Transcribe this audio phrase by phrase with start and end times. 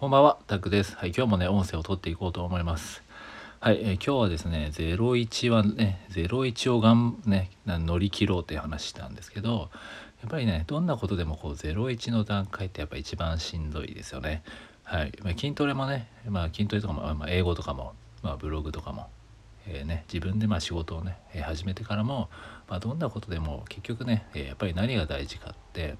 [0.00, 0.96] こんばんは、タクです。
[0.96, 3.02] はい、今日もね、音声を取っていこうと思います。
[3.60, 9.68] はい、えー、今日はですね、01はね、01をがん、ね、乗り切ろうっていう話したんですけど、
[10.22, 14.42] やっぱりね、どんなことでもこう01の段階ってやっぱ一番しんどいですよね。
[14.84, 17.92] はい、まあ、筋トレもね、まあ、筋トレとかも、まあ、英語とかも、
[18.22, 19.10] まあ、ブログとかも、
[19.66, 22.30] えー、ね、自分でまあ仕事をね、えー、始めてからも、
[22.70, 25.98] まあ、どんなことでも結局ね、えー、やっぱり何が大事かって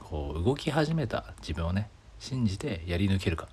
[0.00, 1.90] こう動き始めた自分をね
[2.22, 3.48] 信じてやり抜けるか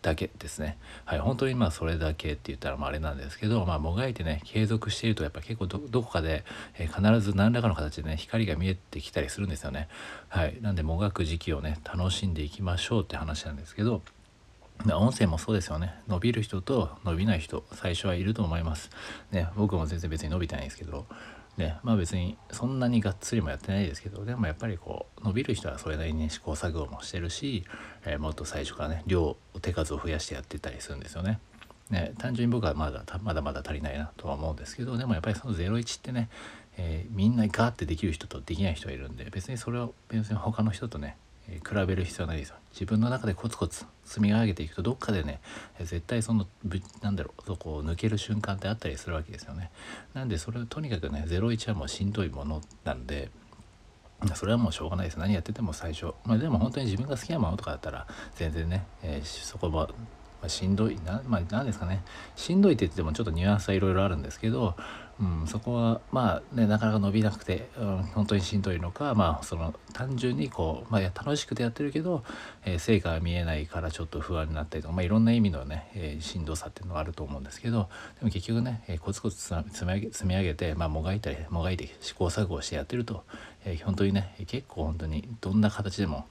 [0.00, 0.78] だけですね。
[1.04, 6.44] はい、本当にまあそれだけって言ったらまああれなんですけど、まあ、もがいてね継続しているとやっぱ結構どこかで、
[6.78, 9.88] えー、必ず何らかの形でね光が見えてきたりするんですよね。
[10.28, 14.02] はい、なんでもがく時期をね楽しんでいきましょうって話なんですけど。
[14.92, 18.90] 音声もそうですよね伸びる人と伸びない人最初はいると思います。
[19.30, 21.06] ね、僕も全然別に伸びてないんですけど
[21.56, 27.64] ねまあ別にそんなにがっつりもやってないですけどでもやっぱりこう伸びる人はそれなりに試行錯誤もしてるし、
[28.04, 31.38] えー、もっと最初からね量手数を増やしてやってたりするんですよね。
[31.90, 36.28] ね単純に僕はまだまだまだ足りないなとは思うんですけどでもやっぱりその01ってね、
[36.76, 41.16] えー、みんなガーってできる人とできない人がいるんで別にそれを別に他の人とね
[41.48, 42.56] え比べる必要ないですよ。
[42.72, 45.40] 自分の中でコツコツ積み上げていくとどっかでね
[45.78, 46.46] 絶対その
[47.02, 49.70] なんだろうそこを抜ける瞬間ってあったりするわけですよね。
[50.14, 53.30] なんでそれをとにかくね01はもうしんどいものなんで
[54.34, 55.18] それはもうしょうがないです。
[55.18, 59.88] 何やってても最初まあでも本当に自分が好きなものとかだったら全然ね、えー、そこは
[60.44, 60.98] まあ、しんどい。
[61.06, 62.02] な、まあ、なんですかね。
[62.36, 64.76] しんどいって言ってもちょっとニュアンスはいろいろあるんですけど、
[65.20, 72.24] うん、そこはまあねなかなか伸びなくて、うん、本当にしんどいのかまあその単純にこう、まあ、楽しくてやってるけど、
[72.64, 83.22] えー、成果が見えないからちょっと不安になったりとか、まあ、いろんな意味のね、えー、しんどさっていうのはあると思うんですけどでも結局ね、えー、コツコツ積み上げ積み上げて、まあ、もがいたりもがいて試行錯誤してやってると、
[83.64, 86.26] えー、本当にね結構本当にどんな形でも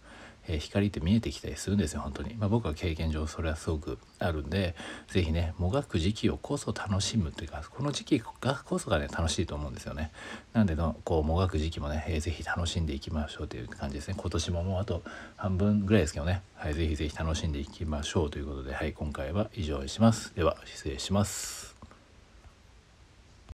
[0.47, 4.75] え、光って見えてきたりするんですよ本当に、まあ、僕は経験上それはすごくあるんで
[5.07, 10.11] 是非ねもがく時期をこそ楽しむというかこの時期がこそがね楽しいと思うんですよね。
[10.53, 14.15] なんでのこうもがく時期もね、えー、ぜ楽しんでいきましょうという感じですね。
[14.17, 15.03] 今年ももうあと
[15.35, 20.35] 半分ぐらいですけどね、はい、ぜひぜひ楽しんでいきましょうということで、はい、今回は以上にします。
[20.35, 21.72] では失礼します。